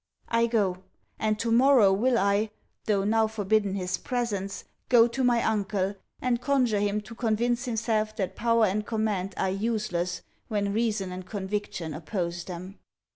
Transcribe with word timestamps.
I 0.29 0.47
go; 0.47 0.79
and 1.19 1.37
to 1.37 1.51
morrow 1.51 1.93
will 1.93 2.17
I, 2.17 2.49
though 2.85 3.03
now 3.03 3.27
forbidden 3.27 3.75
his 3.75 3.99
presence, 3.99 4.63
go 4.89 5.05
to 5.07 5.23
my 5.23 5.43
uncle, 5.43 5.93
and 6.19 6.41
conjure 6.41 6.79
him 6.79 7.01
to 7.01 7.13
convince 7.13 7.65
himself 7.65 8.15
that 8.15 8.35
power 8.35 8.65
and 8.65 8.83
command 8.83 9.35
are 9.37 9.51
useless, 9.51 10.23
when 10.47 10.73
reason 10.73 11.11
and 11.11 11.23
conviction 11.27 11.93
oppose 11.93 12.45
them. 12.45 12.79